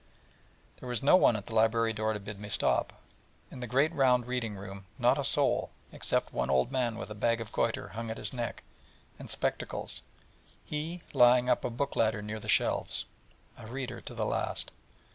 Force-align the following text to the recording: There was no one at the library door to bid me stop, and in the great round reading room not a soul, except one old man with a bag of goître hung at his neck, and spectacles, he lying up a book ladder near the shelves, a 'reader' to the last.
There 0.79 0.89
was 0.89 1.03
no 1.03 1.15
one 1.15 1.35
at 1.35 1.45
the 1.45 1.53
library 1.53 1.93
door 1.93 2.13
to 2.13 2.19
bid 2.19 2.39
me 2.39 2.49
stop, 2.49 2.91
and 3.51 3.57
in 3.57 3.59
the 3.59 3.67
great 3.67 3.93
round 3.93 4.25
reading 4.25 4.55
room 4.55 4.85
not 4.97 5.19
a 5.19 5.23
soul, 5.23 5.69
except 5.91 6.33
one 6.33 6.49
old 6.49 6.71
man 6.71 6.97
with 6.97 7.11
a 7.11 7.13
bag 7.13 7.39
of 7.39 7.51
goître 7.51 7.91
hung 7.91 8.09
at 8.09 8.17
his 8.17 8.33
neck, 8.33 8.63
and 9.19 9.29
spectacles, 9.29 10.01
he 10.65 11.03
lying 11.13 11.49
up 11.51 11.63
a 11.63 11.69
book 11.69 11.95
ladder 11.95 12.23
near 12.23 12.39
the 12.39 12.49
shelves, 12.49 13.05
a 13.55 13.67
'reader' 13.67 14.01
to 14.01 14.15
the 14.15 14.25
last. 14.25 14.71